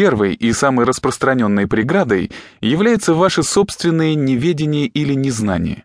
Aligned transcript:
Первой 0.00 0.32
и 0.32 0.50
самой 0.54 0.86
распространенной 0.86 1.66
преградой 1.66 2.30
является 2.62 3.12
ваше 3.12 3.42
собственное 3.42 4.14
неведение 4.14 4.86
или 4.86 5.12
незнание. 5.12 5.84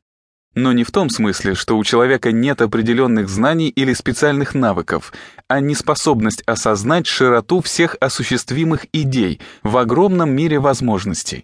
Но 0.54 0.72
не 0.72 0.86
в 0.86 0.92
том 0.92 1.10
смысле, 1.10 1.54
что 1.54 1.78
у 1.78 1.84
человека 1.84 2.32
нет 2.32 2.62
определенных 2.62 3.28
знаний 3.28 3.68
или 3.68 3.92
специальных 3.92 4.56
навыков, 4.56 5.12
а 5.50 5.60
неспособность 5.60 6.44
осознать 6.44 7.08
широту 7.08 7.60
всех 7.60 7.98
осуществимых 8.00 8.86
идей 8.94 9.42
в 9.64 9.76
огромном 9.76 10.30
мире 10.30 10.60
возможностей. 10.60 11.44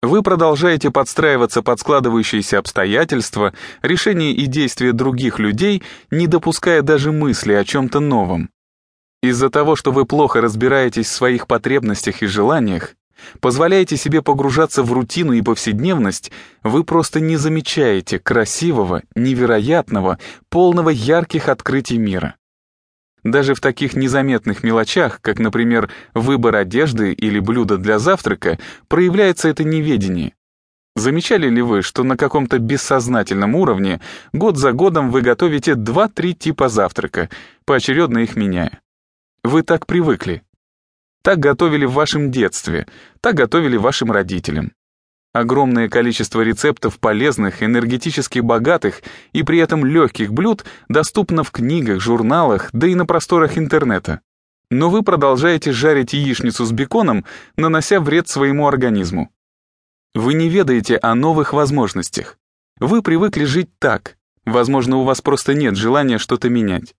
Вы 0.00 0.22
продолжаете 0.22 0.92
подстраиваться 0.92 1.62
под 1.62 1.80
складывающиеся 1.80 2.60
обстоятельства, 2.60 3.54
решения 3.82 4.30
и 4.30 4.46
действия 4.46 4.92
других 4.92 5.40
людей, 5.40 5.82
не 6.12 6.28
допуская 6.28 6.82
даже 6.82 7.10
мысли 7.10 7.54
о 7.54 7.64
чем-то 7.64 7.98
новом. 7.98 8.50
Из-за 9.24 9.48
того, 9.48 9.74
что 9.74 9.90
вы 9.90 10.04
плохо 10.04 10.42
разбираетесь 10.42 11.06
в 11.06 11.12
своих 11.12 11.46
потребностях 11.46 12.20
и 12.20 12.26
желаниях, 12.26 12.94
позволяете 13.40 13.96
себе 13.96 14.20
погружаться 14.20 14.82
в 14.82 14.92
рутину 14.92 15.32
и 15.32 15.40
повседневность, 15.40 16.30
вы 16.62 16.84
просто 16.84 17.20
не 17.20 17.38
замечаете 17.38 18.18
красивого, 18.18 19.02
невероятного, 19.14 20.18
полного 20.50 20.90
ярких 20.90 21.48
открытий 21.48 21.96
мира. 21.96 22.34
Даже 23.22 23.54
в 23.54 23.62
таких 23.62 23.96
незаметных 23.96 24.62
мелочах, 24.62 25.22
как, 25.22 25.38
например, 25.38 25.88
выбор 26.12 26.56
одежды 26.56 27.14
или 27.14 27.38
блюда 27.38 27.78
для 27.78 27.98
завтрака, 27.98 28.58
проявляется 28.88 29.48
это 29.48 29.64
неведение. 29.64 30.34
Замечали 30.96 31.48
ли 31.48 31.62
вы, 31.62 31.80
что 31.80 32.02
на 32.02 32.18
каком-то 32.18 32.58
бессознательном 32.58 33.54
уровне 33.54 34.02
год 34.34 34.58
за 34.58 34.72
годом 34.72 35.10
вы 35.10 35.22
готовите 35.22 35.72
2-3 35.72 36.34
типа 36.34 36.68
завтрака, 36.68 37.30
поочередно 37.64 38.18
их 38.18 38.36
меняя? 38.36 38.80
Вы 39.44 39.62
так 39.62 39.86
привыкли. 39.86 40.42
Так 41.22 41.38
готовили 41.38 41.84
в 41.84 41.92
вашем 41.92 42.30
детстве, 42.30 42.86
так 43.20 43.34
готовили 43.34 43.76
вашим 43.76 44.10
родителям. 44.10 44.72
Огромное 45.34 45.90
количество 45.90 46.40
рецептов 46.40 46.98
полезных, 46.98 47.62
энергетически 47.62 48.38
богатых 48.38 49.02
и 49.34 49.42
при 49.42 49.58
этом 49.58 49.84
легких 49.84 50.32
блюд 50.32 50.64
доступно 50.88 51.44
в 51.44 51.50
книгах, 51.50 52.00
журналах, 52.00 52.70
да 52.72 52.86
и 52.86 52.94
на 52.94 53.04
просторах 53.04 53.58
интернета. 53.58 54.22
Но 54.70 54.88
вы 54.88 55.02
продолжаете 55.02 55.72
жарить 55.72 56.14
яичницу 56.14 56.64
с 56.64 56.72
беконом, 56.72 57.26
нанося 57.56 58.00
вред 58.00 58.28
своему 58.28 58.66
организму. 58.66 59.30
Вы 60.14 60.32
не 60.32 60.48
ведаете 60.48 60.96
о 60.96 61.14
новых 61.14 61.52
возможностях. 61.52 62.38
Вы 62.80 63.02
привыкли 63.02 63.44
жить 63.44 63.68
так. 63.78 64.16
Возможно, 64.46 64.96
у 64.96 65.02
вас 65.02 65.20
просто 65.20 65.52
нет 65.52 65.76
желания 65.76 66.16
что-то 66.16 66.48
менять. 66.48 66.94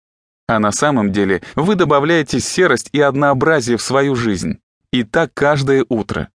А 0.47 0.59
на 0.59 0.71
самом 0.71 1.11
деле 1.11 1.41
вы 1.55 1.75
добавляете 1.75 2.39
серость 2.39 2.89
и 2.91 2.99
однообразие 3.01 3.77
в 3.77 3.81
свою 3.81 4.15
жизнь. 4.15 4.59
И 4.91 5.03
так 5.03 5.33
каждое 5.33 5.85
утро. 5.89 6.29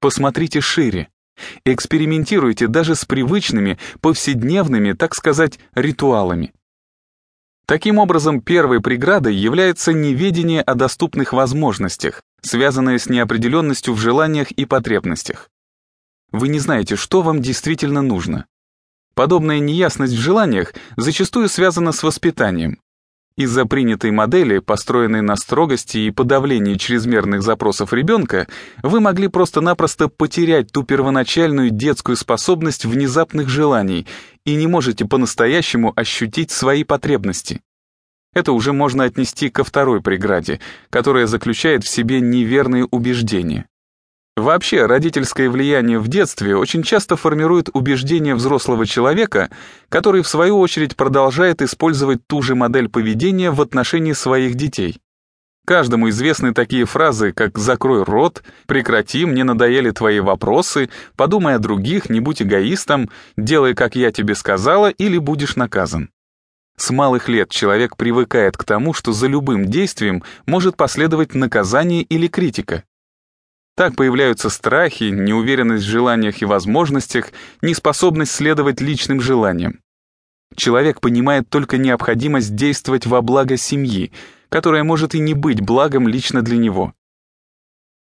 Посмотрите 0.00 0.60
шире. 0.60 1.08
Экспериментируйте 1.64 2.68
даже 2.68 2.94
с 2.94 3.04
привычными, 3.04 3.78
повседневными, 4.00 4.92
так 4.92 5.14
сказать, 5.14 5.58
ритуалами. 5.74 6.52
Таким 7.66 7.98
образом, 7.98 8.40
первой 8.40 8.80
преградой 8.80 9.34
является 9.34 9.92
неведение 9.92 10.62
о 10.62 10.74
доступных 10.74 11.32
возможностях, 11.32 12.22
связанное 12.42 12.98
с 12.98 13.08
неопределенностью 13.08 13.94
в 13.94 13.98
желаниях 13.98 14.50
и 14.50 14.66
потребностях. 14.66 15.50
Вы 16.30 16.48
не 16.48 16.58
знаете, 16.58 16.96
что 16.96 17.22
вам 17.22 17.40
действительно 17.40 18.02
нужно. 18.02 18.46
Подобная 19.14 19.60
неясность 19.60 20.12
в 20.12 20.20
желаниях 20.20 20.74
зачастую 20.96 21.48
связана 21.48 21.92
с 21.92 22.02
воспитанием. 22.02 22.80
Из-за 23.36 23.66
принятой 23.66 24.12
модели, 24.12 24.60
построенной 24.60 25.20
на 25.20 25.34
строгости 25.34 25.98
и 25.98 26.12
подавлении 26.12 26.76
чрезмерных 26.76 27.42
запросов 27.42 27.92
ребенка, 27.92 28.46
вы 28.84 29.00
могли 29.00 29.26
просто-напросто 29.26 30.08
потерять 30.08 30.70
ту 30.70 30.84
первоначальную 30.84 31.70
детскую 31.70 32.16
способность 32.16 32.84
внезапных 32.84 33.48
желаний 33.48 34.06
и 34.44 34.54
не 34.54 34.68
можете 34.68 35.04
по-настоящему 35.04 35.92
ощутить 35.96 36.52
свои 36.52 36.84
потребности. 36.84 37.60
Это 38.34 38.52
уже 38.52 38.72
можно 38.72 39.02
отнести 39.02 39.50
ко 39.50 39.64
второй 39.64 40.00
преграде, 40.00 40.60
которая 40.90 41.26
заключает 41.26 41.82
в 41.82 41.88
себе 41.88 42.20
неверные 42.20 42.84
убеждения. 42.84 43.66
Вообще, 44.36 44.86
родительское 44.86 45.48
влияние 45.48 46.00
в 46.00 46.08
детстве 46.08 46.56
очень 46.56 46.82
часто 46.82 47.16
формирует 47.16 47.68
убеждения 47.72 48.34
взрослого 48.34 48.84
человека, 48.84 49.48
который 49.88 50.22
в 50.22 50.28
свою 50.28 50.58
очередь 50.58 50.96
продолжает 50.96 51.62
использовать 51.62 52.26
ту 52.26 52.42
же 52.42 52.56
модель 52.56 52.88
поведения 52.88 53.52
в 53.52 53.60
отношении 53.60 54.12
своих 54.12 54.56
детей. 54.56 54.98
Каждому 55.66 56.10
известны 56.10 56.52
такие 56.52 56.84
фразы, 56.84 57.32
как 57.32 57.56
«закрой 57.56 58.02
рот», 58.02 58.42
«прекрати, 58.66 59.24
мне 59.24 59.44
надоели 59.44 59.92
твои 59.92 60.20
вопросы», 60.20 60.90
«подумай 61.16 61.54
о 61.54 61.58
других, 61.58 62.10
не 62.10 62.20
будь 62.20 62.42
эгоистом», 62.42 63.08
«делай, 63.36 63.74
как 63.74 63.94
я 63.94 64.10
тебе 64.10 64.34
сказала» 64.34 64.90
или 64.90 65.16
«будешь 65.16 65.56
наказан». 65.56 66.10
С 66.76 66.90
малых 66.90 67.28
лет 67.28 67.50
человек 67.50 67.96
привыкает 67.96 68.56
к 68.56 68.64
тому, 68.64 68.92
что 68.92 69.12
за 69.12 69.28
любым 69.28 69.66
действием 69.66 70.24
может 70.44 70.76
последовать 70.76 71.34
наказание 71.34 72.02
или 72.02 72.26
критика. 72.26 72.82
Так 73.76 73.96
появляются 73.96 74.50
страхи, 74.50 75.04
неуверенность 75.04 75.84
в 75.84 75.88
желаниях 75.88 76.42
и 76.42 76.44
возможностях, 76.44 77.32
неспособность 77.60 78.30
следовать 78.30 78.80
личным 78.80 79.20
желаниям. 79.20 79.80
Человек 80.54 81.00
понимает 81.00 81.48
только 81.48 81.76
необходимость 81.76 82.54
действовать 82.54 83.06
во 83.06 83.20
благо 83.20 83.56
семьи, 83.56 84.12
которая 84.48 84.84
может 84.84 85.16
и 85.16 85.18
не 85.18 85.34
быть 85.34 85.60
благом 85.60 86.06
лично 86.06 86.42
для 86.42 86.56
него. 86.56 86.94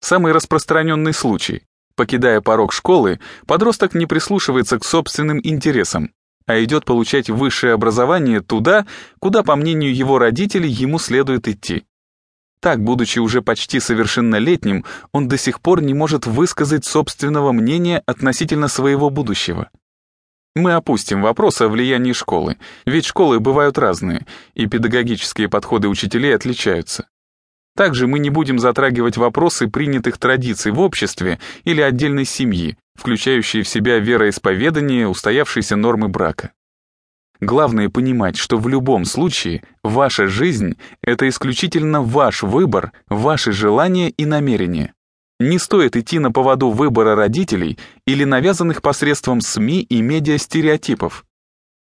Самый 0.01 0.33
распространенный 0.33 1.13
случай. 1.13 1.63
Покидая 1.95 2.41
порог 2.41 2.73
школы, 2.73 3.19
подросток 3.45 3.93
не 3.93 4.05
прислушивается 4.05 4.79
к 4.79 4.83
собственным 4.83 5.39
интересам, 5.41 6.11
а 6.45 6.61
идет 6.61 6.83
получать 6.83 7.29
высшее 7.29 7.73
образование 7.73 8.41
туда, 8.41 8.85
куда, 9.19 9.43
по 9.43 9.55
мнению 9.55 9.95
его 9.95 10.19
родителей, 10.19 10.69
ему 10.69 10.99
следует 10.99 11.47
идти. 11.47 11.85
Так, 12.61 12.83
будучи 12.83 13.17
уже 13.17 13.41
почти 13.41 13.79
совершеннолетним, 13.79 14.85
он 15.11 15.27
до 15.27 15.38
сих 15.38 15.61
пор 15.61 15.81
не 15.81 15.95
может 15.95 16.27
высказать 16.27 16.85
собственного 16.85 17.51
мнения 17.51 18.03
относительно 18.05 18.67
своего 18.67 19.09
будущего. 19.09 19.72
Мы 20.55 20.73
опустим 20.73 21.23
вопрос 21.23 21.61
о 21.61 21.69
влиянии 21.69 22.13
школы, 22.13 22.57
ведь 22.85 23.05
школы 23.05 23.39
бывают 23.39 23.79
разные, 23.79 24.27
и 24.53 24.67
педагогические 24.67 25.49
подходы 25.49 25.88
учителей 25.88 26.35
отличаются. 26.35 27.07
Также 27.75 28.05
мы 28.05 28.19
не 28.19 28.29
будем 28.29 28.59
затрагивать 28.59 29.17
вопросы 29.17 29.67
принятых 29.67 30.17
традиций 30.19 30.72
в 30.72 30.81
обществе 30.81 31.39
или 31.63 31.81
отдельной 31.81 32.25
семьи, 32.25 32.78
включающие 32.95 33.63
в 33.63 33.67
себя 33.67 33.97
вероисповедание, 33.97 35.07
устоявшиеся 35.07 35.78
нормы 35.78 36.09
брака. 36.09 36.51
Главное 37.41 37.90
понимать, 37.90 38.38
что 38.38 38.57
в 38.57 38.68
любом 38.68 39.03
случае 39.03 39.63
ваша 39.84 40.28
жизнь— 40.28 40.78
это 41.02 41.28
исключительно 41.28 42.03
ваш 42.03 42.44
выбор, 42.44 42.91
ваши 43.09 43.52
желания 43.52 44.12
и 44.12 44.25
намерения. 44.25 44.94
Не 45.40 45.57
стоит 45.57 45.96
идти 45.96 46.19
на 46.19 46.31
поводу 46.31 46.69
выбора 46.69 47.16
родителей 47.16 47.79
или 48.06 48.25
навязанных 48.25 48.84
посредством 48.84 49.41
СМИ 49.41 49.81
и 49.81 50.03
медиа 50.03 50.38
стереотипов. 50.38 51.25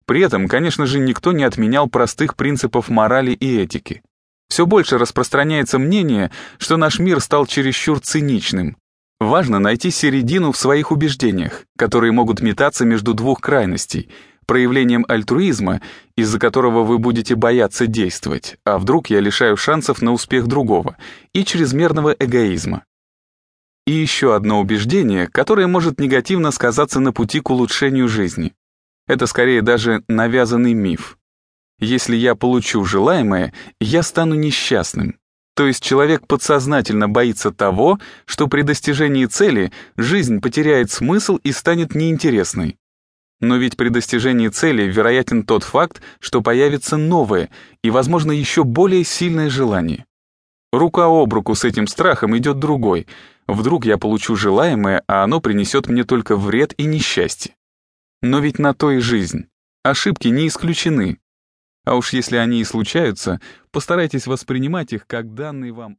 При 0.05 0.21
этом, 0.21 0.47
конечно 0.47 0.85
же, 0.85 0.99
никто 0.99 1.31
не 1.31 1.43
отменял 1.43 1.87
простых 1.87 2.35
принципов 2.35 2.89
морали 2.89 3.31
и 3.31 3.57
этики. 3.57 4.03
Все 4.49 4.67
больше 4.67 4.99
распространяется 4.99 5.79
мнение, 5.79 6.29
что 6.59 6.77
наш 6.77 6.99
мир 6.99 7.19
стал 7.21 7.47
чересчур 7.47 7.99
циничным. 7.99 8.77
Важно 9.19 9.57
найти 9.57 9.89
середину 9.89 10.51
в 10.51 10.57
своих 10.57 10.91
убеждениях, 10.91 11.65
которые 11.75 12.11
могут 12.11 12.39
метаться 12.39 12.85
между 12.85 13.15
двух 13.15 13.41
крайностей— 13.41 14.11
проявлением 14.49 15.05
альтруизма, 15.07 15.79
из-за 16.15 16.39
которого 16.39 16.83
вы 16.83 16.97
будете 16.97 17.35
бояться 17.35 17.85
действовать, 17.85 18.57
а 18.65 18.79
вдруг 18.79 19.11
я 19.11 19.19
лишаю 19.19 19.55
шансов 19.55 20.01
на 20.01 20.11
успех 20.11 20.47
другого, 20.47 20.97
и 21.33 21.45
чрезмерного 21.45 22.15
эгоизма. 22.17 22.83
И 23.85 23.91
еще 23.91 24.35
одно 24.35 24.59
убеждение, 24.59 25.27
которое 25.27 25.67
может 25.67 25.99
негативно 25.99 26.49
сказаться 26.49 26.99
на 26.99 27.13
пути 27.13 27.41
к 27.41 27.51
улучшению 27.51 28.07
жизни. 28.07 28.55
Это 29.07 29.27
скорее 29.27 29.61
даже 29.61 30.03
навязанный 30.07 30.73
миф. 30.73 31.19
Если 31.77 32.15
я 32.15 32.33
получу 32.33 32.83
желаемое, 32.83 33.53
я 33.79 34.01
стану 34.01 34.33
несчастным. 34.33 35.19
То 35.55 35.67
есть 35.67 35.83
человек 35.83 36.25
подсознательно 36.25 37.07
боится 37.07 37.51
того, 37.51 37.99
что 38.25 38.47
при 38.47 38.63
достижении 38.63 39.27
цели 39.27 39.71
жизнь 39.95 40.41
потеряет 40.41 40.89
смысл 40.89 41.35
и 41.35 41.51
станет 41.51 41.93
неинтересной. 41.93 42.79
Но 43.41 43.55
ведь 43.55 43.77
при 43.77 43.89
достижении 43.89 44.49
цели 44.49 44.83
вероятен 44.83 45.43
тот 45.43 45.63
факт, 45.63 46.01
что 46.19 46.41
появится 46.41 46.97
новое 46.97 47.49
и, 47.83 47.89
возможно, 47.89 48.31
еще 48.31 48.63
более 48.63 49.03
сильное 49.03 49.49
желание. 49.49 50.05
Рука 50.71 51.05
об 51.05 51.33
руку 51.33 51.55
с 51.55 51.63
этим 51.63 51.87
страхом 51.87 52.37
идет 52.37 52.59
другой. 52.59 53.07
Вдруг 53.47 53.85
я 53.85 53.97
получу 53.97 54.35
желаемое, 54.35 55.03
а 55.07 55.23
оно 55.23 55.39
принесет 55.39 55.87
мне 55.87 56.03
только 56.03 56.35
вред 56.35 56.73
и 56.77 56.85
несчастье. 56.85 57.55
Но 58.21 58.39
ведь 58.39 58.59
на 58.59 58.73
то 58.73 58.91
и 58.91 58.99
жизнь. 58.99 59.47
Ошибки 59.83 60.27
не 60.27 60.47
исключены. 60.47 61.17
А 61.85 61.95
уж 61.95 62.13
если 62.13 62.35
они 62.35 62.59
и 62.59 62.65
случаются, 62.65 63.39
постарайтесь 63.71 64.27
воспринимать 64.27 64.93
их 64.93 65.07
как 65.07 65.33
данный 65.33 65.71
вам 65.71 65.97